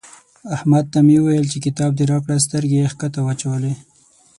احمد 0.55 0.85
ته 0.93 0.99
مې 1.05 1.17
وويل 1.19 1.45
چې 1.51 1.57
کتاب 1.65 1.91
دې 1.95 2.03
راکړه؛ 2.11 2.37
سترګې 2.45 2.77
يې 2.81 2.87
کښته 2.99 3.19
واچولې. 3.23 3.73